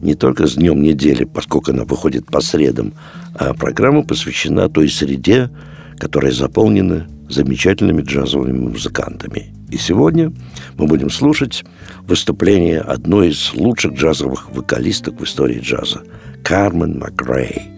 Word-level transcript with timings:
не 0.00 0.14
только 0.14 0.46
с 0.46 0.54
днем 0.54 0.82
недели, 0.82 1.24
поскольку 1.24 1.72
она 1.72 1.84
выходит 1.84 2.26
по 2.26 2.40
средам, 2.40 2.92
а 3.34 3.54
программа 3.54 4.02
посвящена 4.02 4.68
той 4.68 4.88
среде, 4.88 5.50
которая 5.98 6.32
заполнена 6.32 7.08
замечательными 7.28 8.02
джазовыми 8.02 8.56
музыкантами. 8.56 9.52
И 9.70 9.76
сегодня 9.76 10.32
мы 10.78 10.86
будем 10.86 11.10
слушать 11.10 11.64
выступление 12.06 12.80
одной 12.80 13.30
из 13.30 13.52
лучших 13.54 13.92
джазовых 13.92 14.50
вокалисток 14.50 15.20
в 15.20 15.24
истории 15.24 15.60
джаза– 15.60 16.02
Кармен 16.42 16.98
Макрей. 16.98 17.70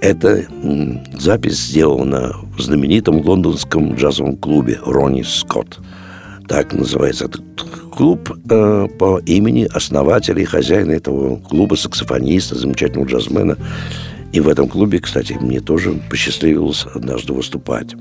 Эта 0.00 0.46
запись 1.12 1.68
сделана 1.68 2.34
в 2.56 2.60
знаменитом 2.60 3.20
лондонском 3.20 3.94
джазовом 3.94 4.36
клубе 4.36 4.80
«Ронни 4.84 5.22
Скотт». 5.22 5.78
Так 6.50 6.72
называется 6.72 7.26
этот 7.26 7.62
клуб 7.92 8.28
э, 8.50 8.88
по 8.98 9.20
имени 9.20 9.68
основателя 9.72 10.42
и 10.42 10.44
хозяина 10.44 10.90
этого 10.90 11.36
клуба, 11.36 11.76
саксофониста, 11.76 12.58
замечательного 12.58 13.06
джазмена. 13.06 13.56
И 14.32 14.40
в 14.40 14.48
этом 14.48 14.68
клубе, 14.68 14.98
кстати, 14.98 15.34
мне 15.40 15.60
тоже 15.60 15.92
посчастливилось 16.10 16.86
однажды 16.92 17.34
выступать. 17.34 17.94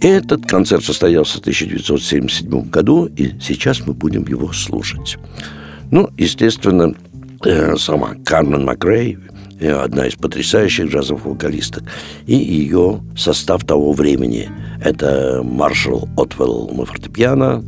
Этот 0.00 0.46
концерт 0.46 0.84
состоялся 0.84 1.38
в 1.38 1.40
1977 1.40 2.70
году, 2.70 3.06
и 3.06 3.32
сейчас 3.40 3.84
мы 3.84 3.94
будем 3.94 4.24
его 4.28 4.52
слушать. 4.52 5.18
Ну, 5.90 6.08
естественно, 6.16 6.94
э, 7.44 7.74
сама 7.78 8.14
Кармен 8.24 8.64
Макрей, 8.64 9.18
одна 9.60 10.06
из 10.06 10.14
потрясающих 10.14 10.90
джазовых 10.90 11.24
вокалисток, 11.24 11.84
и 12.26 12.34
ее 12.34 13.00
состав 13.16 13.64
того 13.64 13.92
времени. 13.92 14.48
Это 14.84 15.42
Маршал 15.42 16.08
Отвелл 16.16 16.70
на 16.72 16.84
фортепиано, 16.84 17.64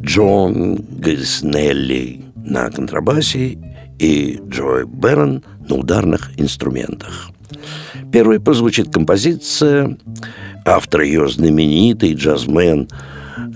Джон 0.00 0.76
Гриснелли 0.76 2.22
на 2.36 2.70
контрабасе 2.70 3.58
и 3.98 4.40
Джой 4.48 4.86
Берн 4.86 5.42
на 5.68 5.76
ударных 5.76 6.30
инструментах. 6.36 7.30
Первой 8.12 8.38
прозвучит 8.38 8.92
композиция 8.92 9.96
Автор 10.64 11.02
ее 11.02 11.28
знаменитый 11.28 12.14
джазмен 12.14 12.88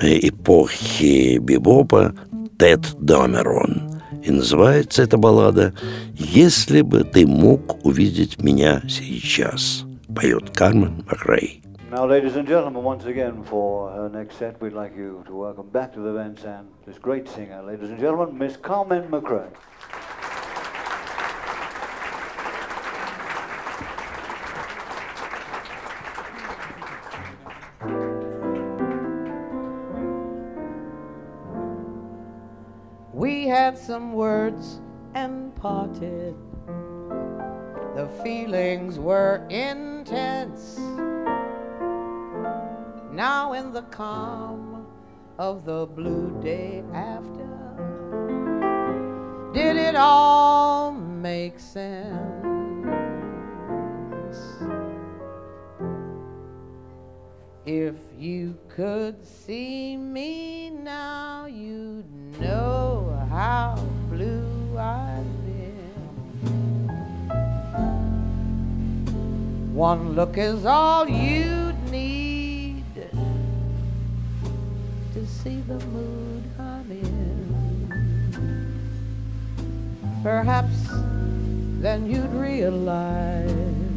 э, 0.02 0.28
эпохи 0.28 1.38
бибопа 1.38 2.14
Тед 2.58 2.80
Домерон. 3.00 3.87
И 4.28 4.30
называется 4.30 5.02
эта 5.02 5.16
баллада 5.16 5.72
«Если 6.12 6.82
бы 6.82 7.02
ты 7.02 7.26
мог 7.26 7.82
увидеть 7.82 8.42
меня 8.42 8.82
сейчас», 8.86 9.86
поет 10.14 10.50
Кармен 10.50 11.02
Макрей. 11.10 11.62
Now, 11.90 12.06
ladies 12.06 12.36
and 12.36 12.46
gentlemen, 12.46 12.82
once 12.82 13.06
again 13.06 13.42
for 13.48 13.90
her 13.90 14.10
next 14.10 14.38
set, 14.38 14.60
we'd 14.60 14.74
like 14.74 14.94
you 14.94 15.24
to 15.26 15.34
welcome 15.34 15.70
back 15.70 15.94
to 15.94 16.00
the 16.00 16.12
Van 16.12 16.36
Zandt 16.36 16.66
this 16.84 16.98
great 16.98 17.26
singer, 17.26 17.62
ladies 17.62 17.88
and 17.88 17.98
gentlemen, 17.98 18.36
Miss 18.36 18.58
Carmen 18.58 19.04
McRae. 19.10 19.48
We 33.18 33.48
had 33.48 33.76
some 33.76 34.12
words 34.12 34.80
and 35.12 35.52
parted. 35.56 36.36
The 37.96 38.08
feelings 38.22 39.00
were 39.00 39.44
intense. 39.50 40.78
Now, 43.10 43.54
in 43.54 43.72
the 43.72 43.82
calm 43.90 44.86
of 45.36 45.64
the 45.64 45.86
blue 45.86 46.40
day 46.40 46.84
after, 46.94 47.50
did 49.52 49.74
it 49.74 49.96
all 49.96 50.92
make 50.92 51.58
sense? 51.58 52.38
If 57.66 57.96
you 58.16 58.56
could 58.68 59.26
see 59.26 59.96
me 59.96 60.70
now, 60.70 61.46
One 69.78 70.16
look 70.16 70.36
is 70.36 70.66
all 70.66 71.08
you'd 71.08 71.78
need 71.92 72.82
to 75.14 75.24
see 75.24 75.60
the 75.68 75.78
mood 75.86 76.42
I'm 76.58 76.90
in. 76.90 78.58
Perhaps 80.24 80.74
then 81.80 82.10
you'd 82.10 82.32
realize 82.32 83.87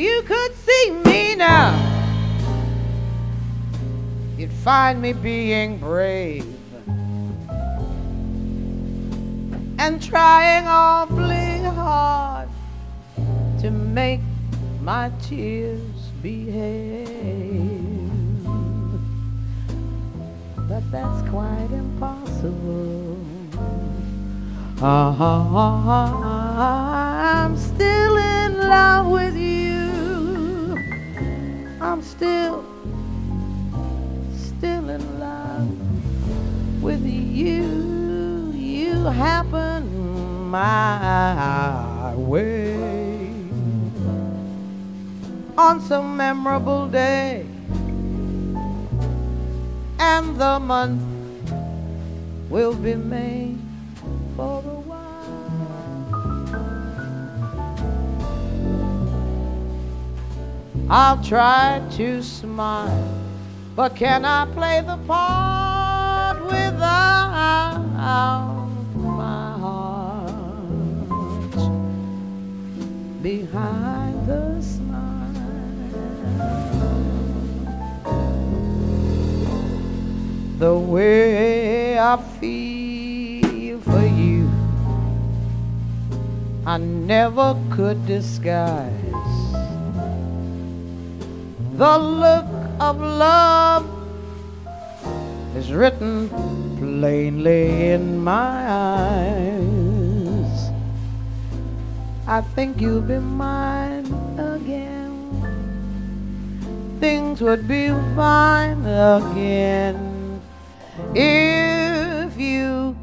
you. 0.00 0.22
Could 0.22 0.54
see 0.54 0.90
me 1.04 1.34
now, 1.34 1.74
you'd 4.36 4.52
find 4.52 5.00
me 5.02 5.12
being 5.12 5.78
brave 5.78 6.46
and 9.78 10.02
trying 10.02 10.66
awfully 10.66 11.62
hard 11.62 12.48
to 13.60 13.70
make 13.70 14.20
my 14.80 15.10
tears 15.22 15.80
behave. 16.22 17.88
But 20.68 20.82
that's 20.90 21.28
quite 21.28 21.68
impossible. 21.72 23.18
Uh-huh, 24.82 25.24
I'm 27.36 27.56
still 27.56 28.16
in 28.16 28.58
love 28.58 29.06
with 29.08 29.36
you. 29.36 29.59
I'm 31.80 32.02
still, 32.02 32.62
still 34.36 34.90
in 34.90 35.18
love 35.18 36.82
with 36.82 37.04
you. 37.06 38.52
You 38.52 39.04
happen 39.04 40.50
my 40.50 42.14
way 42.16 43.32
on 45.56 45.80
some 45.80 46.18
memorable 46.18 46.86
day. 46.88 47.46
And 49.98 50.38
the 50.38 50.60
month 50.60 51.02
will 52.50 52.74
be 52.74 52.94
May 52.94 53.56
for 54.36 54.62
a 54.66 54.89
I'll 60.92 61.22
try 61.22 61.80
to 61.98 62.20
smile, 62.20 63.14
but 63.76 63.94
can 63.94 64.24
I 64.24 64.44
play 64.46 64.82
the 64.84 64.96
part 65.06 66.42
without 66.46 67.78
my 67.94 69.52
heart 69.62 70.34
behind 73.22 74.26
the 74.26 74.60
smile? 74.60 74.90
the 80.58 80.76
way 80.76 82.00
I 82.00 82.16
feel 82.40 83.80
for 83.80 84.06
you. 84.06 84.50
I 86.66 86.78
never 86.78 87.56
could 87.70 88.04
disguise 88.06 89.49
the 91.80 91.96
look 91.96 92.44
of 92.78 93.00
love 93.00 93.88
is 95.56 95.72
written 95.72 96.28
plainly 96.76 97.92
in 97.92 98.18
my 98.18 98.68
eyes. 98.68 100.52
I 102.26 102.42
think 102.54 102.82
you'll 102.82 103.00
be 103.00 103.18
mine 103.18 104.04
again. 104.36 105.16
Things 107.00 107.40
would 107.40 107.66
be 107.66 107.88
fine 108.14 108.84
again 108.84 110.42
if 111.14 112.38
you 112.38 112.94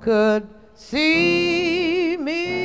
could 0.00 0.48
see 0.74 2.16
me 2.16 2.63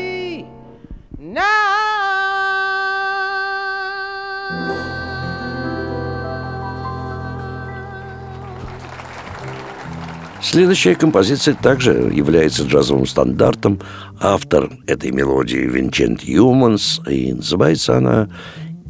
Следующая 10.52 10.96
композиция 10.96 11.54
также 11.54 11.92
является 12.12 12.64
джазовым 12.64 13.06
стандартом. 13.06 13.80
Автор 14.20 14.72
этой 14.88 15.12
мелодии 15.12 15.60
Винчент 15.60 16.24
Юманс, 16.24 17.00
и 17.08 17.34
называется 17.34 17.98
она 17.98 18.30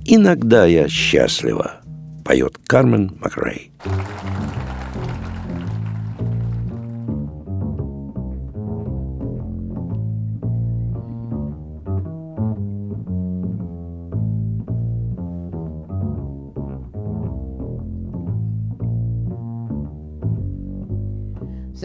«Иногда 0.05 0.65
я 0.65 0.87
счастлива», 0.87 1.81
поет 2.23 2.57
Кармен 2.65 3.11
Макрей. 3.19 3.73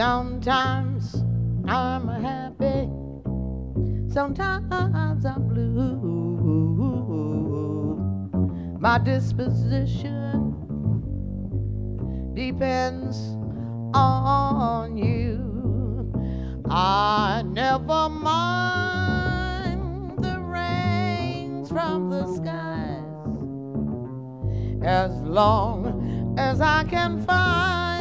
Sometimes 0.07 1.25
I'm 1.67 2.07
happy, 2.09 2.91
sometimes 4.13 5.25
I'm 5.25 5.49
blue. 5.49 5.97
My 8.79 8.99
disposition 8.99 10.53
depends 12.35 13.17
on 13.95 14.99
you. 14.99 16.13
I 16.69 17.43
never 17.47 18.11
mind 18.11 18.63
the 20.23 20.39
rains 20.39 21.71
from 21.71 22.11
the 22.11 22.27
skies 22.37 23.01
as 24.85 25.13
long 25.23 26.37
as 26.39 26.61
I 26.61 26.85
can 26.85 27.23
find 27.25 27.94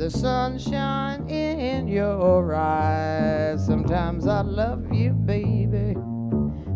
the 0.00 0.10
sunshine 0.10 1.28
in 1.28 1.86
your 1.86 2.54
eyes. 2.54 3.62
Sometimes 3.66 4.26
I 4.26 4.40
love 4.40 4.90
you, 4.90 5.10
baby. 5.10 5.94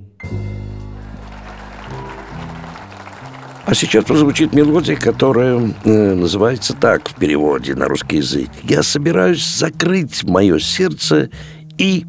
А 3.65 3.73
сейчас 3.73 4.03
прозвучит 4.03 4.53
мелодия, 4.53 4.97
которая 4.97 5.73
э, 5.85 6.13
называется 6.13 6.75
так 6.75 7.07
в 7.07 7.15
переводе 7.15 7.73
на 7.75 7.87
русский 7.87 8.17
язык. 8.17 8.49
Я 8.63 8.83
собираюсь 8.83 9.45
закрыть 9.45 10.25
мое 10.25 10.59
сердце 10.59 11.29
и 11.77 12.05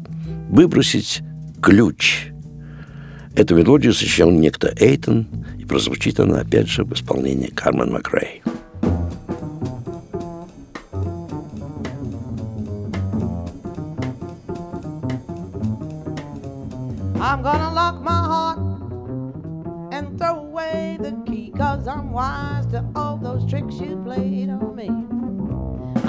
выбросить 0.49 1.21
ключ. 1.61 2.27
Эту 3.33 3.55
мелодию 3.55 3.93
сочинял 3.93 4.31
некто 4.31 4.73
Эйтон, 4.77 5.29
и 5.57 5.63
прозвучит 5.63 6.19
она 6.19 6.41
опять 6.41 6.67
же 6.67 6.83
в 6.83 6.91
исполнении 6.91 7.47
Кармен 7.47 7.93
Макрей. 7.93 8.43
I'm 17.23 17.41
gonna 17.41 17.73
lock 17.73 18.01
my 18.01 18.11
heart 18.11 18.59
and 19.93 20.19
throw 20.19 20.39
away 20.41 20.97
the 20.99 21.13
key, 21.25 21.53
cause 21.55 21.87
I'm 21.87 22.11
wise 22.11 22.65
to 22.67 22.83
all 22.97 23.15
those 23.15 23.49
tricks 23.49 23.75
you 23.75 23.95
played 24.03 24.49
on 24.49 24.75
me. 24.75 24.89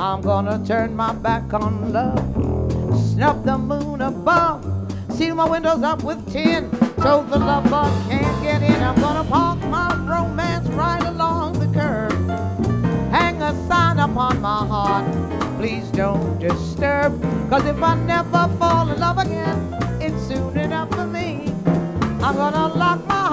I'm 0.01 0.23
gonna 0.23 0.61
turn 0.67 0.97
my 0.97 1.15
back 1.15 1.55
on 1.55 1.93
love, 1.93 2.19
snub 3.13 3.45
the 3.45 3.57
moon 3.57 4.01
above, 4.03 4.65
seal 5.13 5.37
my 5.37 5.49
windows 5.49 5.85
up 5.85 6.03
with 6.03 6.33
tin, 6.33 6.69
so 6.97 7.23
the 7.23 7.39
love 7.39 7.71
bug 7.71 7.93
can't 8.11 8.43
get 8.43 8.65
in. 8.65 8.83
I'm 8.83 9.01
gonna 9.01 9.23
park 9.31 9.61
my 9.67 9.95
romance 10.09 10.69
right 10.71 11.05
along 11.05 11.61
the 11.61 11.69
curb, 11.79 12.11
hang 13.13 13.41
a 13.41 13.55
sign 13.69 14.01
upon 14.01 14.41
my 14.41 14.67
heart. 14.67 15.05
Please 15.59 15.89
don't 15.93 16.41
disturb, 16.41 17.23
cause 17.49 17.65
if 17.67 17.81
I 17.81 17.95
never 17.95 18.49
fall 18.59 18.91
in 18.91 18.99
love 18.99 19.19
again, 19.19 19.84
I'm 22.27 22.35
gonna 22.37 22.69
lock 22.69 23.07
my 23.07 23.24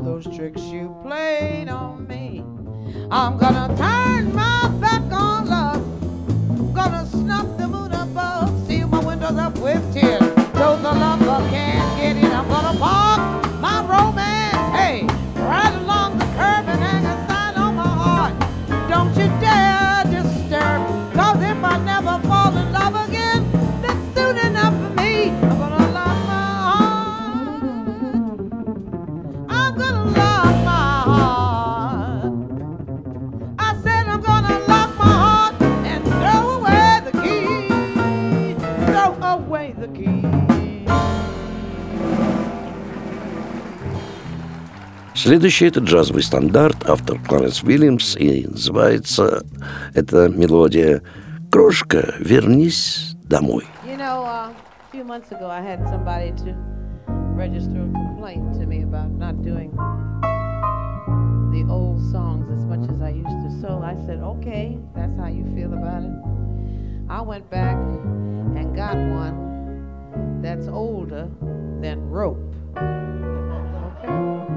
those 0.00 0.36
tricks 0.36 0.62
you 0.62 0.94
played 1.02 1.68
on 1.68 2.06
me. 2.06 2.44
I'm 3.10 3.38
gonna 3.38 3.74
turn 3.76 4.34
my 4.34 4.68
back 4.80 5.02
on 5.12 5.48
love. 5.48 5.82
I'm 6.50 6.72
Gonna 6.72 7.06
snuff 7.06 7.46
the 7.58 7.66
moon 7.66 7.92
above, 7.92 8.66
seal 8.66 8.88
my 8.88 8.98
windows 9.04 9.36
up 9.36 9.56
with 9.58 9.82
tears. 9.92 10.20
So 10.54 10.76
the 10.76 10.92
lover 10.92 11.48
can't 11.50 11.69
Следующий 45.29 45.67
это 45.67 45.79
джазовый 45.79 46.23
стандарт, 46.23 46.89
автор 46.89 47.19
Кларенс 47.19 47.63
Уильямс, 47.63 48.15
и 48.17 48.47
называется 48.47 49.43
эта 49.93 50.29
мелодия 50.29 51.01
«Крошка, 51.51 52.15
вернись 52.19 53.15
домой». 53.23 53.65
You 53.85 53.97
know, 53.97 54.23
uh, 54.25 54.49
a 54.49 54.91
few 54.91 55.03
months 55.03 55.31
ago, 55.31 55.49
I 55.49 55.61
had 55.61 55.87
somebody 55.87 56.31
to 56.43 56.55
register 57.35 57.81
a 57.81 57.91
complaint 57.91 58.53
to 58.59 58.65
me 58.65 58.83
about 58.83 59.11
not 59.11 59.41
doing 59.41 59.71
the 61.51 61.65
old 61.71 62.01
songs 62.11 62.49
as 62.51 62.65
much 62.65 62.89
as 62.89 63.01
I 63.01 63.11
used 63.11 63.27
to. 63.27 63.61
So 63.61 63.81
I 63.83 63.95
said, 64.05 64.19
okay, 64.19 64.77
that's 64.95 65.15
how 65.17 65.27
you 65.27 65.45
feel 65.55 65.73
about 65.73 66.03
it. 66.03 66.11
I 67.09 67.21
went 67.21 67.49
back 67.49 67.75
and 67.75 68.75
got 68.75 68.95
one 68.95 70.41
that's 70.41 70.67
older 70.67 71.29
than 71.81 72.09
rope. 72.09 72.53
Okay? 72.77 74.48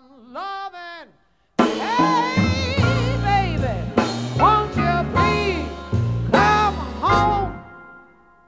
Some 0.00 0.32
loving. 0.32 1.08
Hey, 1.58 3.16
baby, 3.22 3.76
won't 4.38 4.76
you 4.76 5.04
please 5.14 5.66
come 6.30 6.74
home 7.00 7.52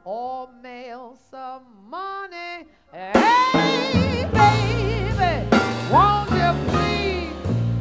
or 0.04 0.48
mail 0.62 1.18
some 1.30 1.62
money? 1.88 2.66
Hey, 2.92 4.26
baby, 4.32 5.48
won't 5.90 6.30
you 6.30 6.54
please 6.70 7.32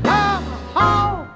come 0.04 0.44
home 0.74 1.28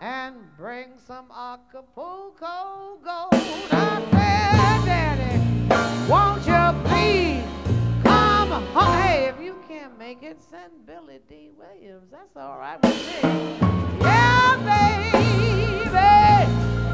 and 0.00 0.36
bring 0.56 0.98
some 1.06 1.30
Acapulco 1.30 2.98
gold? 3.02 3.32
I 3.32 4.02
said, 4.12 4.84
Daddy, 4.86 5.34
won't 6.10 6.46
you 6.46 6.62
please 6.88 7.44
come 8.04 8.50
home? 8.50 8.92
Hey, 8.98 9.32
make 10.06 10.22
it, 10.22 10.40
send 10.40 10.86
Billy 10.86 11.18
Dee 11.28 11.50
Williams. 11.58 12.12
That's 12.12 12.36
all 12.36 12.58
right 12.60 12.80
with 12.80 12.94
me. 12.94 13.58
Yeah, 14.00 14.54
baby, 14.70 15.90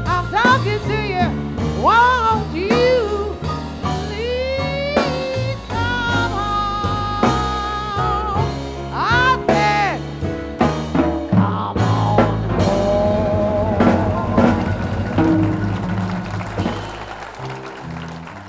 I'm 0.09 0.27
talking 0.31 0.79
to 0.89 0.97
you. 1.13 1.83
Won't 1.83 2.55
you 2.55 2.72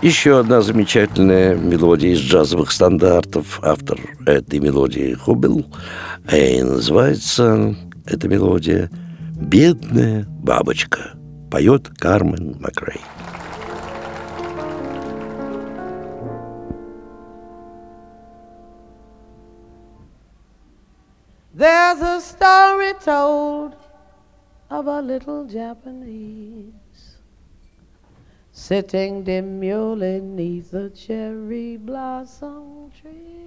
Еще 0.05 0.39
одна 0.39 0.61
замечательная 0.61 1.55
мелодия 1.55 2.11
из 2.11 2.19
джазовых 2.19 2.71
стандартов. 2.73 3.59
Автор 3.63 3.99
этой 4.27 4.59
мелодии 4.59 5.15
Хубил. 5.15 5.65
И 6.31 6.61
называется 6.61 7.75
эта 8.05 8.29
мелодия 8.29 8.91
«Бедная 9.35 10.27
бабочка» 10.29 11.15
поет 11.51 11.89
Кармен 11.99 12.61
Макрей. 12.61 13.01
There's 21.55 22.03
a 22.03 22.21
story 22.21 22.93
told 23.03 23.73
of 24.69 24.87
a 24.87 25.01
little 25.01 25.47
Japanese 25.47 26.54
sitting 28.67 29.23
demurely 29.23 30.19
neath 30.23 30.71
the 30.71 30.89
cherry 30.89 31.77
blossom 31.77 32.91
trees. 32.99 33.45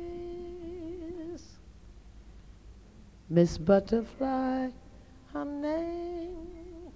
Miss 3.27 3.57
Butterfly, 3.57 4.69
her 5.33 5.45
name, 5.45 6.91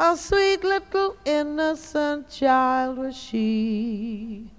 a 0.00 0.16
sweet 0.16 0.64
little 0.64 1.14
innocent 1.24 2.28
child 2.28 2.98
was 2.98 3.16
she 3.16 4.50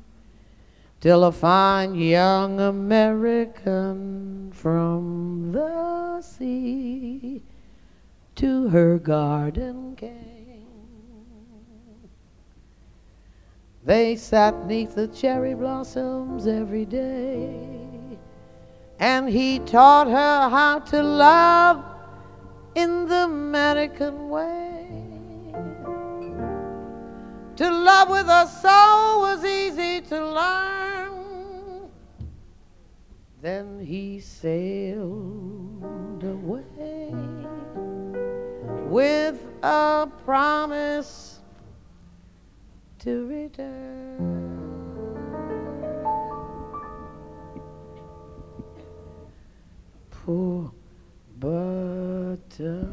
till 1.01 1.25
a 1.25 1.34
fine 1.34 1.93
young 1.93 2.62
American 2.62 4.50
from 4.53 5.51
the 5.51 6.22
sea 6.22 7.43
to 8.36 8.69
her 8.69 8.98
garden 8.98 9.93
came. 9.98 10.28
They 13.83 14.17
sat 14.17 14.65
neath 14.65 14.95
the 14.95 15.07
cherry 15.07 15.53
blossoms 15.53 16.48
every 16.48 16.86
day, 16.86 18.17
and 19.00 19.29
he 19.29 19.59
taught 19.59 20.07
her 20.07 20.50
how 20.50 20.79
to 20.79 21.01
love 21.01 21.86
in 22.75 23.07
the 23.07 23.24
American 23.24 24.29
way. 24.29 24.88
To 27.55 27.69
love 27.69 28.09
with 28.09 28.27
a 28.27 28.48
soul 28.48 29.21
was 29.21 29.45
easy 29.45 30.01
to 30.01 30.25
learn. 30.25 31.89
Then 33.41 33.79
he 33.79 34.19
sailed 34.19 36.24
away 36.24 37.13
with 38.89 39.41
a 39.63 40.09
promise 40.25 41.28
to 42.99 43.27
return. 43.27 44.59
Poor 50.11 50.71
butterfly. 51.39 52.89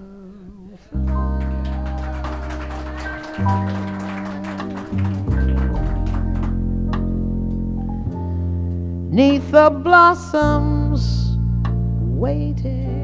neath 9.16 9.50
the 9.50 9.70
blossoms 9.70 11.38
waiting 12.00 12.95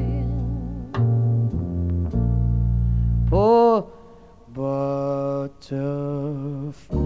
butterfly. 5.43 6.97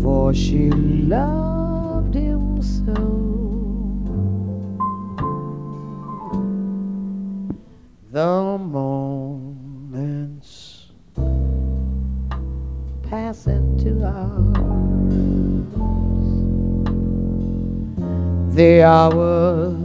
For 0.00 0.32
she 0.32 0.70
loved 0.70 2.14
him 2.14 2.62
so. 2.62 2.94
The 8.12 8.58
moments 8.58 9.72
pass 13.02 13.46
into 13.48 14.04
ours. 14.04 14.54
The 18.54 18.82
hours 18.82 19.83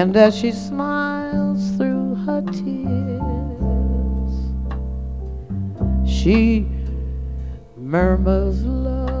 And 0.00 0.16
as 0.16 0.34
she 0.34 0.50
smiles 0.50 1.76
through 1.76 2.14
her 2.24 2.40
tears, 2.40 4.32
she 6.10 6.66
murmurs 7.76 8.64
love. 8.64 9.19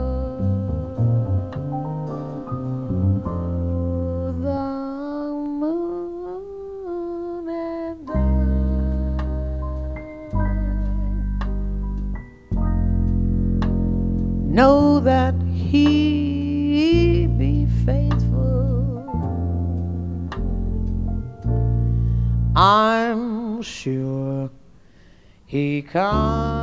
I'm 22.62 23.62
sure 23.62 24.50
he 25.46 25.80
come 25.80 26.59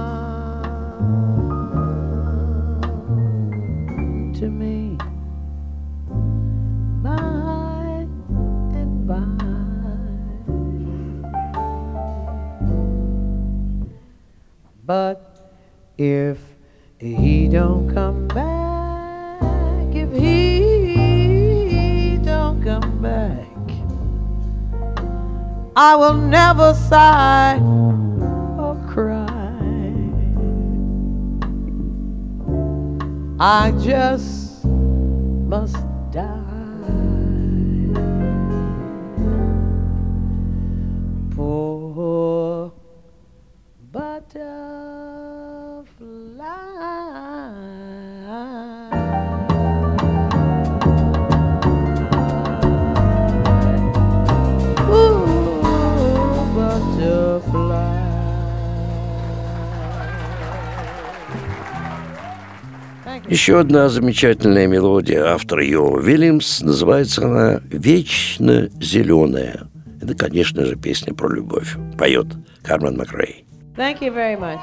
Еще 63.27 63.59
одна 63.59 63.89
замечательная 63.89 64.67
мелодия 64.67 65.25
автора 65.25 65.61
Йо 65.61 65.95
Уильямс. 65.95 66.61
Называется 66.61 67.25
она 67.25 67.59
«Вечно 67.65 68.69
зеленая». 68.79 69.67
Это, 70.01 70.15
конечно 70.15 70.63
же, 70.63 70.77
песня 70.77 71.13
про 71.13 71.27
любовь. 71.27 71.75
Поет 71.97 72.27
Кармен 72.63 72.97
Макрей. 72.97 73.45
Thank 73.75 73.99
you 74.01 74.13
very 74.13 74.37
much. 74.39 74.61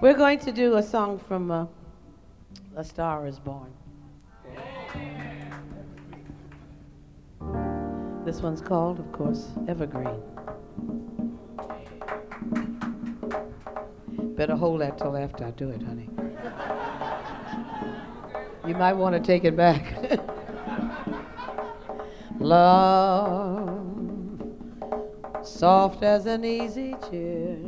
We're 0.00 0.16
going 0.16 0.38
to 0.38 0.52
do 0.52 0.76
a 0.76 0.82
song 0.82 1.18
from 1.26 1.50
uh, 1.50 1.66
A 2.76 2.84
Star 2.84 3.26
is 3.26 3.40
Born. 3.40 3.72
This 8.24 8.40
one's 8.40 8.60
called, 8.60 9.00
of 9.00 9.10
course, 9.10 9.48
Evergreen. 9.66 10.22
Better 14.36 14.54
hold 14.54 14.80
that 14.80 14.98
till 14.98 15.16
after 15.16 15.44
I 15.44 15.50
do 15.50 15.70
it, 15.70 15.82
honey. 15.82 16.08
You 18.66 18.74
might 18.74 18.94
want 18.94 19.14
to 19.14 19.20
take 19.20 19.44
it 19.44 19.56
back. 19.56 19.84
Love, 22.40 23.80
soft 25.42 26.02
as 26.02 26.26
an 26.26 26.44
easy 26.44 26.96
chair. 27.08 27.58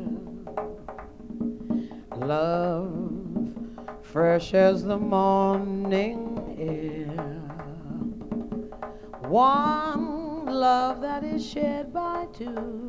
Love, 2.17 3.55
fresh 4.03 4.55
as 4.55 4.83
the 4.83 4.99
morning 4.99 6.57
air. 6.59 7.07
One 9.29 10.47
love 10.47 11.01
that 11.03 11.23
is 11.23 11.47
shared 11.49 11.93
by 11.93 12.27
two 12.33 12.89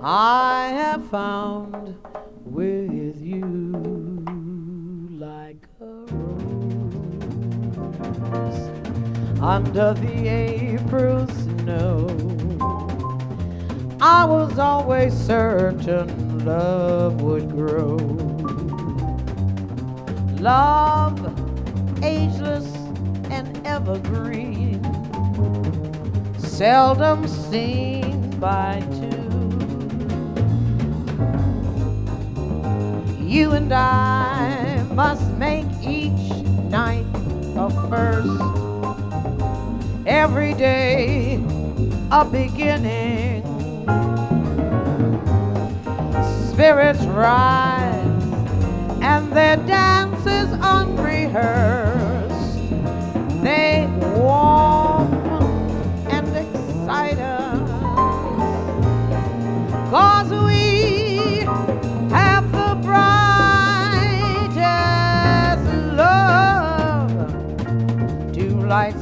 I 0.00 0.72
have 0.74 1.08
found 1.08 1.96
with 2.44 3.22
you 3.22 3.93
under 9.40 9.94
the 9.94 10.28
April 10.28 11.26
snow. 11.28 12.08
I 14.00 14.24
was 14.24 14.58
always 14.58 15.14
certain 15.14 16.44
love 16.44 17.20
would 17.22 17.50
grow. 17.50 17.96
Love, 20.40 21.18
ageless 22.02 22.66
and 23.30 23.66
evergreen, 23.66 24.82
seldom 26.38 27.26
seen 27.26 28.30
by 28.38 28.82
two. 28.92 29.24
You 33.24 33.52
and 33.52 33.72
I 33.72 34.84
must 34.92 35.26
make 35.38 35.63
first, 37.88 38.40
every 40.06 40.54
day 40.54 41.42
a 42.10 42.24
beginning. 42.24 43.42
Spirits 46.50 47.04
rise 47.06 47.94
and 49.02 49.32
their 49.32 49.56
dance 49.56 50.26
is 50.26 50.50
unrehearsed. 50.62 52.58
They 53.42 53.88
warm 54.16 54.83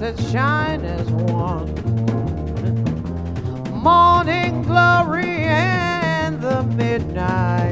that 0.02 0.18
shine 0.32 0.84
as 0.84 1.08
one. 1.10 1.72
Morning 3.70 4.62
glory 4.62 5.44
and 5.44 6.40
the 6.42 6.64
midnight 6.64 7.71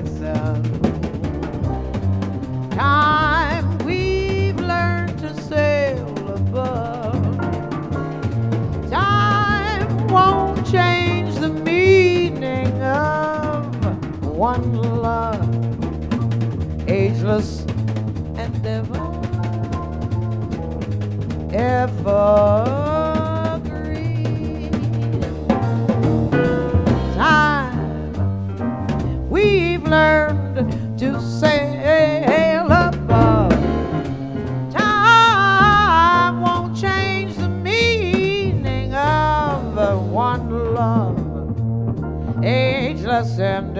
ageless 43.20 43.38
and. 43.38 43.70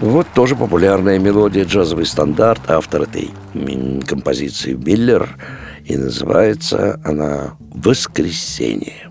Вот 0.00 0.28
тоже 0.32 0.54
популярная 0.54 1.18
мелодия, 1.18 1.64
джазовый 1.64 2.06
стандарт, 2.06 2.60
автор 2.68 3.02
этой 3.02 3.30
композиции 4.06 4.74
Миллер, 4.74 5.28
и 5.84 5.96
называется 5.96 7.00
она 7.04 7.56
«Воскресенье». 7.58 9.07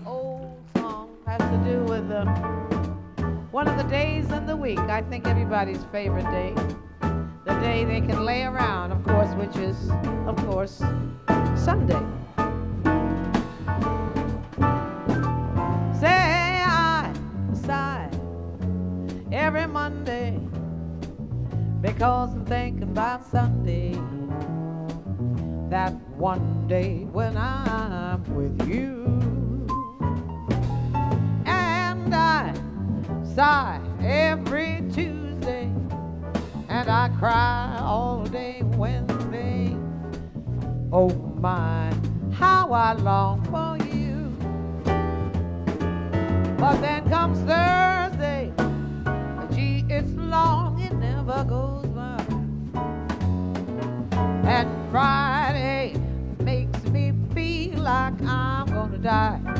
I 4.98 5.02
think 5.02 5.28
everybody's 5.28 5.84
favorite 5.92 6.24
day. 6.24 6.52
The 7.44 7.54
day 7.60 7.84
they 7.84 8.00
can 8.00 8.24
lay 8.24 8.42
around, 8.42 8.90
of 8.90 9.04
course, 9.04 9.32
which 9.36 9.54
is, 9.54 9.76
of 10.26 10.34
course, 10.48 10.78
Sunday. 11.54 12.02
Say 16.00 16.62
I 16.66 17.12
sigh 17.52 18.10
every 19.30 19.68
Monday 19.68 20.40
because 21.80 22.34
I'm 22.34 22.44
thinking 22.44 22.82
about 22.82 23.24
Sunday. 23.24 23.92
That 25.70 25.92
one 26.16 26.66
day 26.66 27.06
when 27.12 27.36
I'm 27.36 28.24
with 28.34 28.68
you. 28.68 29.06
And 31.46 32.12
I 32.12 32.52
sigh 33.36 33.80
every 34.00 34.77
And 35.48 36.88
I 36.90 37.08
cry 37.18 37.78
all 37.80 38.24
day 38.24 38.62
Wednesday. 38.62 39.74
Oh 40.92 41.08
my, 41.40 41.92
how 42.32 42.72
I 42.72 42.92
long 42.92 43.42
for 43.44 43.76
you. 43.86 44.36
But 46.58 46.80
then 46.80 47.08
comes 47.08 47.38
Thursday, 47.40 48.52
gee, 49.54 49.84
it's 49.88 50.10
long, 50.12 50.80
it 50.80 50.94
never 50.94 51.44
goes 51.44 51.86
by. 51.86 52.24
And 54.44 54.90
Friday 54.90 55.94
makes 56.40 56.82
me 56.84 57.12
feel 57.34 57.80
like 57.80 58.20
I'm 58.22 58.66
gonna 58.66 58.98
die. 58.98 59.57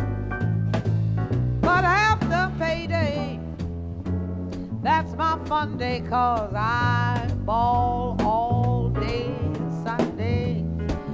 That's 4.89 5.13
my 5.17 5.39
fun 5.45 5.77
day, 5.77 6.01
cause 6.09 6.55
I 6.55 7.31
ball 7.45 8.17
all 8.25 8.89
day 8.89 9.35
Sunday. 9.85 10.65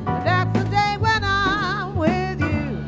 That's 0.06 0.56
the 0.56 0.62
day 0.70 0.96
when 1.00 1.24
I'm 1.24 1.96
with 1.96 2.40
you. 2.40 2.84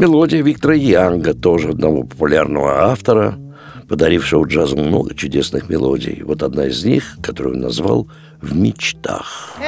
Мелодия 0.01 0.43
Виктора 0.43 0.75
Янга, 0.75 1.35
тоже 1.35 1.69
одного 1.69 2.05
популярного 2.05 2.91
автора, 2.91 3.35
подарившего 3.87 4.47
джазу 4.47 4.79
много 4.79 5.15
чудесных 5.15 5.69
мелодий. 5.69 6.23
Вот 6.25 6.43
одна 6.43 6.67
из 6.67 6.83
них, 6.85 7.19
которую 7.23 7.57
он 7.57 7.61
назвал 7.61 8.09
«В 8.41 8.57
мечтах». 8.57 9.59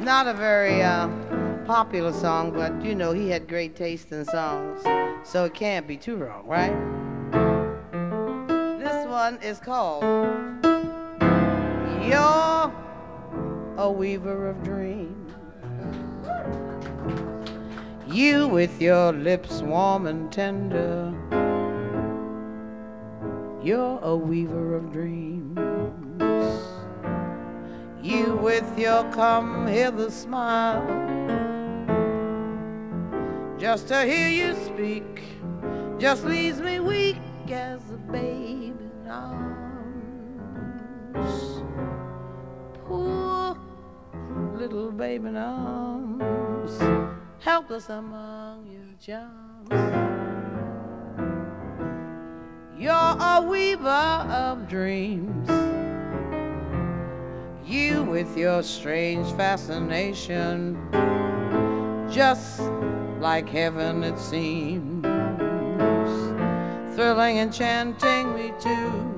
Not 0.00 0.28
a 0.28 0.34
very 0.34 0.82
uh, 0.82 1.08
popular 1.66 2.12
song, 2.12 2.52
but 2.52 2.72
you 2.84 2.94
know, 2.94 3.12
he 3.12 3.28
had 3.28 3.48
great 3.48 3.74
taste 3.74 4.12
in 4.12 4.24
songs, 4.24 4.78
so 5.24 5.46
it 5.46 5.54
can't 5.54 5.84
be 5.88 5.96
too 5.96 6.14
wrong, 6.14 6.46
right? 6.46 6.72
This 8.78 9.04
one 9.08 9.36
is 9.42 9.58
called 9.58 10.04
You're 12.06 12.70
a 13.78 13.90
Weaver 13.90 14.48
of 14.48 14.62
Dreams. 14.62 15.34
You 18.06 18.48
with 18.48 18.80
your 18.80 19.12
lips 19.12 19.60
warm 19.60 20.06
and 20.06 20.32
tender, 20.32 21.12
you're 23.62 23.98
a 24.02 24.16
weaver 24.16 24.76
of 24.76 24.92
dreams. 24.92 25.58
You 28.02 28.36
with 28.36 28.78
your 28.78 29.04
come 29.12 29.66
hither 29.66 30.10
smile 30.10 30.86
just 33.58 33.88
to 33.88 34.04
hear 34.04 34.28
you 34.28 34.54
speak 34.64 35.22
just 35.98 36.24
leaves 36.24 36.60
me 36.60 36.78
weak 36.78 37.16
as 37.48 37.80
little 44.68 44.90
baby 44.90 45.28
in 45.28 45.36
arms, 45.36 46.80
helpless 47.38 47.88
among 47.88 48.66
your 48.66 48.82
charms. 49.00 49.70
You're 52.76 52.92
a 52.92 53.46
weaver 53.48 53.88
of 53.88 54.68
dreams. 54.68 55.48
You 57.64 58.02
with 58.02 58.36
your 58.36 58.62
strange 58.62 59.30
fascination, 59.36 60.76
just 62.10 62.60
like 63.20 63.48
heaven 63.48 64.02
it 64.02 64.18
seems, 64.18 65.04
thrilling, 66.96 67.38
enchanting 67.38 68.34
me 68.34 68.52
too. 68.60 69.15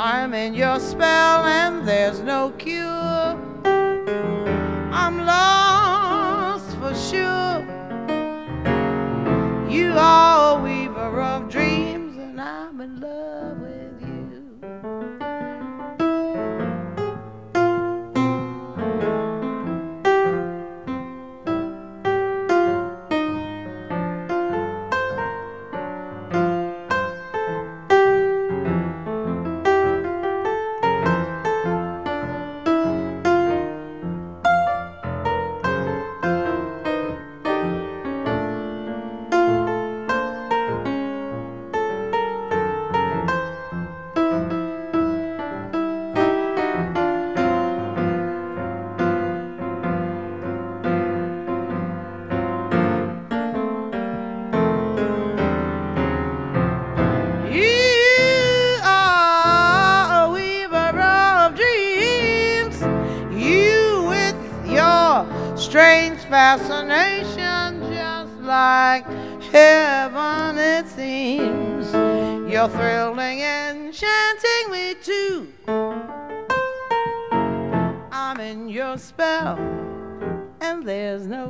I'm 0.00 0.32
in 0.32 0.54
your 0.54 0.78
spell 0.78 1.44
and 1.44 1.84
there's 1.86 2.20
no 2.20 2.50
cure. 2.50 3.36
I'm 4.92 5.26
lost 5.26 6.76
for 6.76 6.94
sure. 6.94 7.66
You 9.68 9.94
are 9.98 10.56
a 10.56 10.62
weaver 10.62 11.20
of 11.20 11.48
dreams, 11.50 12.16
and 12.16 12.40
I'm 12.40 12.80
in 12.80 13.00
love 13.00 13.57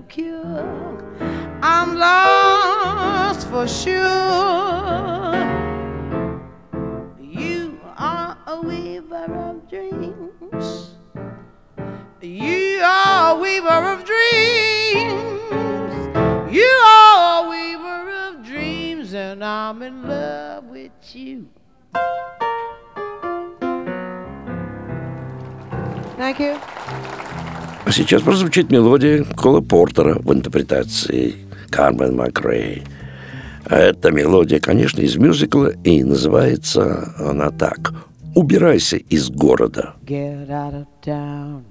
cure. 0.02 1.04
I'm 1.62 1.96
lost 1.96 3.48
for 3.48 3.66
sure. 3.66 3.96
You 7.20 7.80
are 7.96 8.36
a 8.46 8.60
weaver 8.60 9.26
of 9.26 9.68
dreams. 9.68 10.94
You 12.20 12.80
are 12.82 13.36
a 13.36 13.40
weaver 13.40 13.68
of 13.68 14.04
dreams. 14.04 15.38
You 16.54 16.70
are 16.84 17.44
a 17.44 17.48
weaver 17.48 18.10
of 18.10 18.44
dreams, 18.44 19.14
and 19.14 19.44
I'm 19.44 19.82
in 19.82 20.06
love 20.06 20.64
with 20.64 20.92
you. 21.14 21.48
Thank 26.16 26.40
you. 26.40 26.77
А 27.88 27.90
сейчас 27.90 28.20
прозвучит 28.20 28.70
мелодия 28.70 29.24
Кола 29.24 29.62
Портера 29.62 30.16
в 30.16 30.30
интерпретации 30.30 31.36
Кармен 31.70 32.16
Макрей. 32.16 32.82
А 33.64 33.78
эта 33.78 34.10
мелодия, 34.10 34.60
конечно, 34.60 35.00
из 35.00 35.16
мюзикла, 35.16 35.72
и 35.84 36.04
называется 36.04 37.14
она 37.18 37.50
так 37.50 37.94
«Убирайся 38.34 38.98
из 38.98 39.30
города». 39.30 39.94
Get 40.04 40.50
out 40.50 40.74
of 40.74 40.86
town 41.02 41.64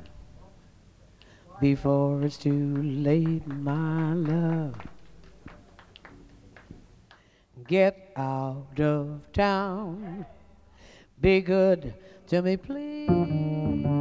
before 1.62 2.24
it's 2.24 2.38
too 2.38 2.82
late, 2.82 3.46
my 3.46 4.16
love. 4.16 4.74
Get 7.68 7.94
out 8.16 8.80
of 8.80 9.22
town. 9.34 10.26
Be 11.22 11.42
good 11.42 11.94
to 12.30 12.42
me, 12.42 12.58
please. 12.58 13.97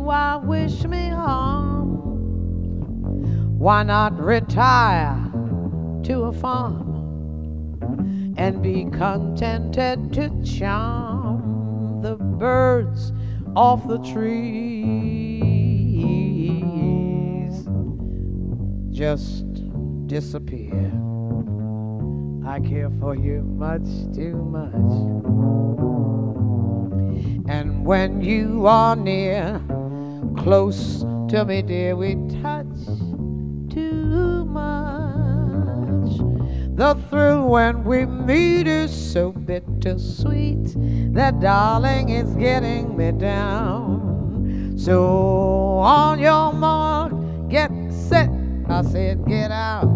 Why 0.00 0.36
wish 0.36 0.84
me 0.84 1.08
harm? 1.08 1.88
Why 3.58 3.82
not 3.82 4.18
retire 4.18 5.30
to 6.04 6.24
a 6.24 6.32
farm? 6.32 6.90
and 8.40 8.62
be 8.62 8.84
contented 8.86 10.12
to 10.14 10.30
charm 10.42 12.00
the 12.00 12.16
birds 12.16 13.12
off 13.54 13.86
the 13.86 13.98
trees. 13.98 14.22
Just 18.90 19.44
disappear. 20.06 20.90
I 22.46 22.60
care 22.60 22.88
for 22.98 23.14
you 23.14 23.42
much 23.42 23.84
too 24.14 24.36
much. 24.36 24.72
And 27.50 27.84
when 27.84 28.22
you 28.22 28.66
are 28.66 28.96
near, 28.96 29.60
close 30.42 31.00
to 31.28 31.44
me, 31.44 31.60
dear, 31.60 31.94
we 31.94 32.14
touch 32.42 32.66
too 33.70 34.44
much. 34.46 36.16
The 36.76 36.98
thrill 37.10 37.46
when 37.46 37.84
we 37.84 38.06
meet 38.06 38.66
is 38.66 38.90
so 38.90 39.32
bittersweet 39.32 40.74
that, 41.14 41.40
darling, 41.40 42.08
it's 42.08 42.34
getting 42.36 42.96
me 42.96 43.12
down. 43.12 44.78
So, 44.78 45.78
on 45.78 46.18
your 46.18 46.54
mark, 46.54 47.12
get 47.50 47.70
set. 47.90 48.30
I 48.66 48.82
said, 48.82 49.26
get 49.26 49.50
out, 49.50 49.90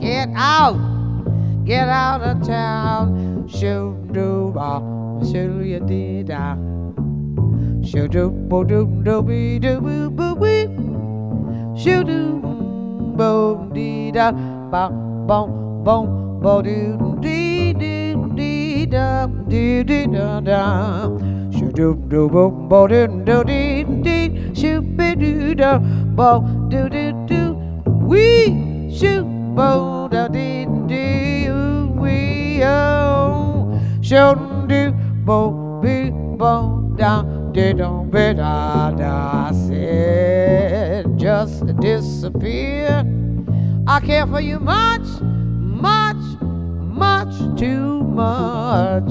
get 0.00 0.28
out, 0.34 1.64
get 1.64 1.88
out 1.88 2.20
of 2.20 2.44
town. 2.44 3.48
Show 3.48 3.92
do 4.10 4.52
show 5.30 5.60
you 5.60 5.80
did 5.86 6.32
I. 6.32 6.75
Show 7.90 8.06
do 8.08 8.30
bo 8.50 8.64
do 8.64 8.78
do 9.06 9.22
be 9.22 9.58
do 9.58 9.80
boo 9.80 10.10
boo 10.10 10.34
wee. 10.42 10.66
Show 11.82 12.02
do 12.02 12.18
bo 13.18 13.28
dee 13.74 14.10
da 14.16 14.32
ba 14.72 14.82
bom 15.28 15.84
bom 15.84 16.06
bo 16.42 16.54
do 16.62 16.76
dee 17.22 17.72
dee 17.82 18.14
dee 18.38 18.86
da 18.94 19.26
dee 19.48 19.84
dee 19.84 20.06
da 20.14 20.40
da. 20.48 20.62
Shoo 21.56 21.70
doo 21.78 21.94
doo 22.10 22.28
bo 22.28 22.50
bo 22.70 22.86
doo 22.88 23.06
doo 23.28 23.44
dee 23.44 23.84
dee. 24.06 24.26
Shoo 24.54 24.80
be 24.96 25.14
doo 25.22 25.54
da 25.54 25.78
bo 26.18 26.30
doo 26.70 26.88
doo 26.88 27.12
doo. 27.30 27.48
Wee 28.10 28.90
shoo 28.98 29.22
bo 29.56 30.08
da 30.08 30.26
dee 30.28 30.66
dee. 30.88 31.50
Wee 32.02 32.62
oh. 32.64 33.80
Shoo 34.02 34.34
doo 34.74 34.92
bo 35.24 35.38
be 35.82 36.10
bo 36.42 36.52
da 36.98 37.12
dee 37.56 37.72
do 37.72 38.06
be 38.10 38.34
da 38.34 38.90
da. 38.90 39.48
I 39.48 39.52
said 39.52 41.18
just 41.18 41.64
disappear. 41.80 43.02
I 43.86 44.00
care 44.00 44.26
for 44.26 44.40
you 44.40 44.60
much, 44.60 45.08
much, 45.22 46.22
much 46.42 47.34
too 47.58 48.02
much. 48.02 49.10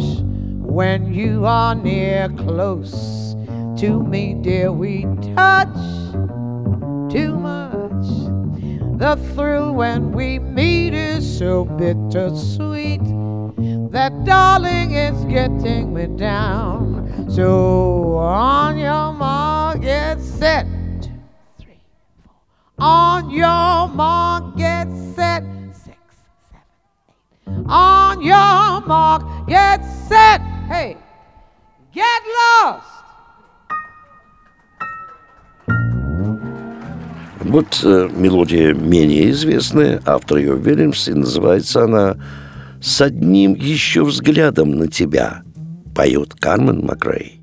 When 0.77 1.12
you 1.12 1.45
are 1.45 1.73
near 1.73 2.29
close 2.29 3.36
to 3.77 4.03
me, 4.03 4.36
dear, 4.36 4.71
we 4.71 5.08
touch 5.36 5.75
too 7.12 7.36
much. 7.36 8.05
The 8.99 9.15
thrill 9.34 9.73
when 9.73 10.12
we 10.12 10.38
meet 10.38 10.93
is 10.93 11.25
so 11.39 11.65
bittersweet 11.65 13.01
that, 13.91 14.13
darling, 14.23 14.91
it's 14.91 15.23
getting 15.25 15.93
me 15.93 16.05
down. 16.15 16.94
So 17.36 18.17
on 18.17 18.78
your 18.78 19.12
mark, 19.12 19.82
get 19.82 20.21
set 20.21 20.65
on 22.80 23.30
your 23.30 23.88
mark, 23.89 24.58
get 24.58 24.88
set. 25.15 25.43
Six, 25.74 25.98
seven, 27.45 27.63
eight. 27.63 27.71
On 27.71 28.21
your 28.21 28.82
mark, 28.86 29.48
get 29.48 29.82
set. 30.08 30.41
Hey, 30.67 30.98
get 31.93 32.21
lost. 32.38 32.91
Вот 37.39 37.82
э, 37.84 38.10
мелодия 38.12 38.74
менее 38.74 39.30
известная, 39.30 40.02
автор 40.06 40.38
ее 40.38 40.58
Вильямс, 40.58 41.08
и 41.08 41.13
называется 41.13 41.84
она 41.84 42.17
«С 42.82 43.02
одним 43.02 43.54
еще 43.54 44.04
взглядом 44.04 44.71
на 44.71 44.88
тебя», 44.88 45.44
поет 45.94 46.35
Кармен 46.35 46.87
Макрей. 46.87 47.40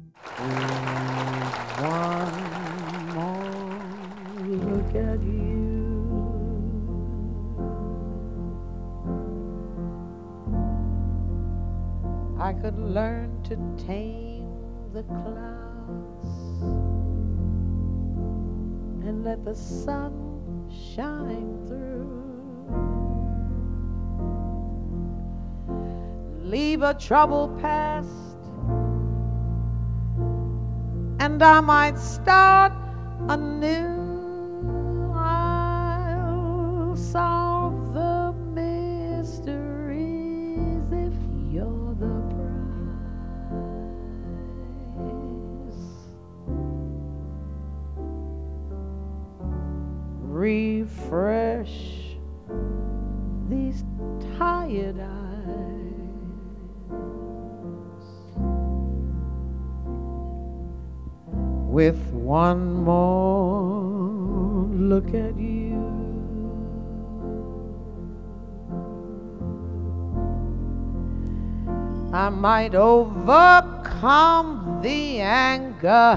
I 12.40 12.54
could 12.54 12.78
learn 12.78 13.44
to 13.50 13.58
tame 13.86 14.48
the 14.94 15.04
clouds 15.04 16.28
and 19.06 19.26
let 19.26 19.44
the 19.44 19.54
sun 19.54 20.14
shine 20.70 21.58
through. 21.68 22.08
Leave 26.42 26.84
a 26.84 26.94
troubled 26.94 27.60
past, 27.60 28.31
and 31.23 31.41
I 31.41 31.61
might 31.61 31.99
start 31.99 32.73
anew. 33.29 34.02
Might 72.63 72.77
overcome 72.77 74.49
the 74.83 75.19
anger 75.19 76.17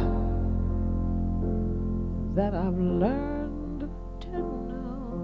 that 2.36 2.54
I've 2.54 2.78
learned 2.78 3.90
to 4.22 4.30
know. 4.30 5.18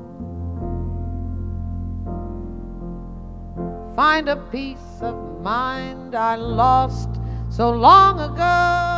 Find 3.96 4.30
a 4.30 4.38
peace 4.52 5.02
of 5.02 5.42
mind 5.44 6.16
I 6.16 6.38
lost 6.38 7.10
so 7.50 7.70
long 7.70 8.20
ago. 8.20 8.91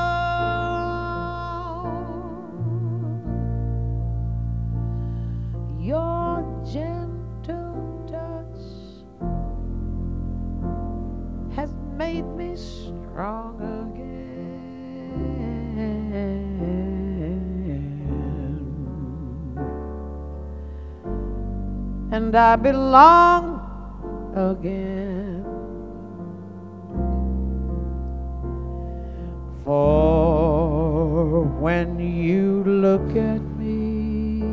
And 22.14 22.36
I 22.36 22.56
belong 22.58 23.58
again. 24.36 25.44
For 29.66 31.42
when 31.60 32.00
you 32.00 32.64
look 32.66 33.16
at 33.18 33.42
me, 33.58 34.44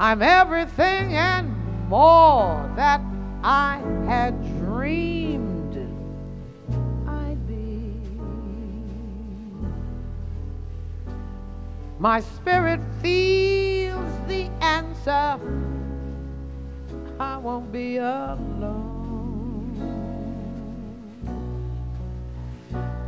I'm 0.00 0.20
everything 0.20 1.14
and 1.14 1.54
more 1.88 2.68
that 2.74 3.00
I 3.44 3.80
had 4.08 4.34
My 12.04 12.20
spirit 12.20 12.80
feels 13.00 14.12
the 14.28 14.50
answer. 14.60 15.40
I 17.18 17.38
won't 17.38 17.72
be 17.72 17.96
alone. 17.96 19.72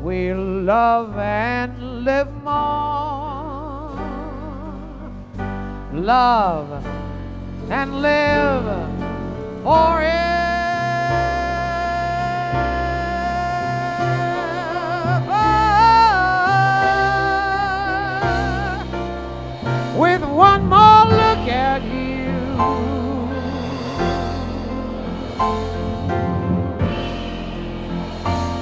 We'll 0.01 0.63
love 0.63 1.15
and 1.19 2.05
live 2.07 2.33
more. 2.43 3.93
Love 5.93 6.83
and 7.69 8.01
live 8.01 8.65
forever. 9.63 10.36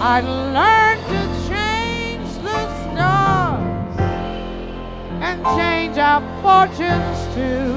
I 0.06 0.20
learned 0.20 1.00
to 1.12 1.20
change 1.48 2.28
the 2.42 2.60
stars 2.82 3.96
and 5.22 5.42
change 5.56 5.96
our 5.96 6.20
fortunes 6.42 7.18
too. 7.34 7.72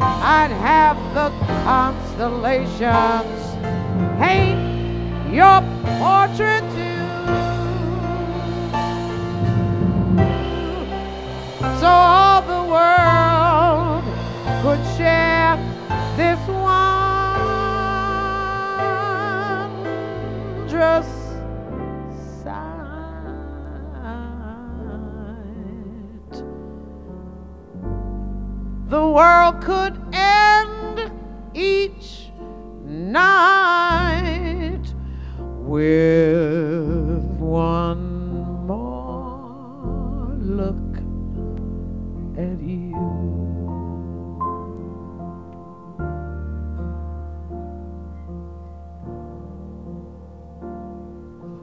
I'd 0.00 0.50
have 0.50 0.98
the 1.14 1.30
constellations 1.62 3.40
paint 4.18 4.60
your 5.32 5.62
portrait 6.02 6.64
too. 6.74 7.06
So 11.78 11.86
all 11.86 12.42
the 12.42 12.62
world 12.74 14.02
could 14.64 14.82
share 14.96 15.56
this 16.16 16.40
wondrous 20.82 21.06
sight. 22.42 22.72
world 28.90 29.60
could 29.62 29.96
end 30.12 31.12
each 31.54 32.30
night 32.84 34.82
with 35.38 36.61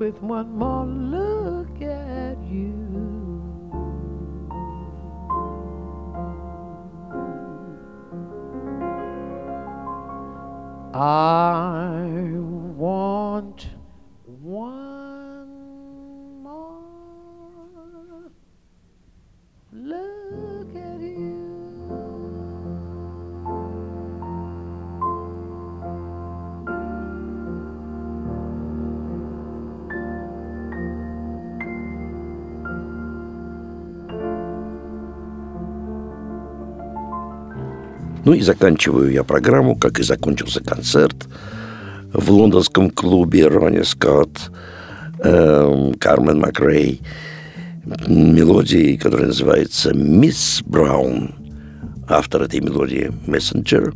With 0.09 0.23
one 0.23 0.57
more 0.57 0.85
look 0.87 1.83
at 1.83 2.41
you. 2.41 2.73
I 10.95 12.09
want 12.75 13.67
Ну 38.29 38.35
и 38.35 38.41
заканчиваю 38.41 39.11
я 39.11 39.23
программу, 39.23 39.75
как 39.75 39.99
и 39.99 40.03
закончился 40.03 40.63
концерт 40.63 41.15
в 42.13 42.29
лондонском 42.29 42.91
клубе 42.91 43.47
Ронни 43.47 43.81
Скотт, 43.81 44.51
эм, 45.23 45.95
Кармен 45.95 46.39
Макрей, 46.39 47.01
мелодией, 48.05 48.99
которая 48.99 49.29
называется 49.29 49.95
«Мисс 49.95 50.61
Браун». 50.63 51.33
Автор 52.07 52.43
этой 52.43 52.59
мелодии 52.59 53.11
«Мессенджер». 53.25 53.95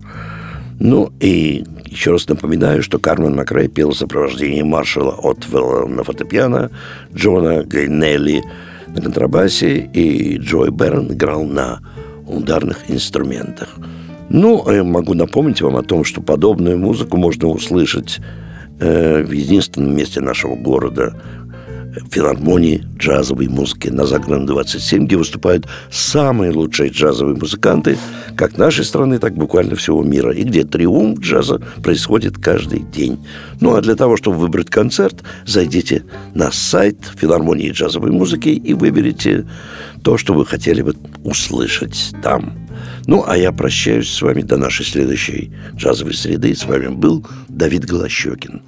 Ну 0.80 1.14
и 1.20 1.64
еще 1.86 2.14
раз 2.14 2.28
напоминаю, 2.28 2.82
что 2.82 2.98
Кармен 2.98 3.36
Макрей 3.36 3.68
пел 3.68 3.92
в 3.92 3.98
сопровождении 3.98 4.64
маршала 4.64 5.16
Отвелла 5.22 5.86
на 5.86 6.04
фортепиано, 6.04 6.72
Джона 7.14 7.64
Гайнелли 7.64 8.44
на 8.88 9.00
контрабасе 9.00 9.78
и 9.94 10.40
Джой 10.40 10.72
Берн 10.72 11.14
играл 11.14 11.44
на 11.44 11.82
ударных 12.26 12.90
инструментах– 12.90 13.70
ну, 14.34 14.70
я 14.72 14.84
могу 14.84 15.14
напомнить 15.14 15.62
вам 15.62 15.78
о 15.78 15.84
том, 15.84 16.04
что 16.04 16.22
подобную 16.22 16.78
музыку 16.78 17.18
можно 17.18 17.48
услышать 17.48 18.20
э, 18.80 19.24
в 19.24 19.32
единственном 19.32 19.96
месте 19.96 20.22
нашего 20.22 20.56
города 20.56 21.14
филармонии 22.12 22.84
джазовой 22.98 23.48
музыки 23.48 23.90
на 23.90 24.06
Загородном 24.06 24.48
27, 24.48 25.06
где 25.06 25.18
выступают 25.18 25.68
самые 25.92 26.52
лучшие 26.52 26.90
джазовые 26.90 27.38
музыканты 27.38 27.98
как 28.36 28.58
нашей 28.58 28.86
страны, 28.86 29.20
так 29.20 29.36
буквально 29.36 29.76
всего 29.76 30.04
мира, 30.04 30.34
и 30.34 30.44
где 30.44 30.64
триумф 30.64 31.20
джаза 31.20 31.62
происходит 31.84 32.38
каждый 32.38 32.80
день. 32.80 33.24
Ну, 33.62 33.76
а 33.76 33.82
для 33.82 33.96
того, 33.96 34.18
чтобы 34.18 34.38
выбрать 34.38 34.70
концерт, 34.70 35.24
зайдите 35.46 36.04
на 36.34 36.52
сайт 36.52 36.98
филармонии 37.16 37.72
джазовой 37.72 38.12
музыки 38.12 38.50
и 38.50 38.74
выберите 38.74 39.48
то, 40.04 40.18
что 40.18 40.34
вы 40.34 40.46
хотели 40.46 40.82
бы 40.82 40.96
услышать 41.24 42.14
там. 42.24 42.63
Ну, 43.08 43.24
а 43.28 43.38
я 43.38 43.52
прощаюсь 43.52 44.10
с 44.10 44.22
вами 44.22 44.42
до 44.42 44.58
нашей 44.58 44.86
следующей 44.86 45.54
джазовой 45.76 46.14
среды. 46.14 46.56
С 46.56 46.66
вами 46.66 46.88
был 46.88 47.26
Давид 47.48 47.86
Голощекин. 47.86 48.62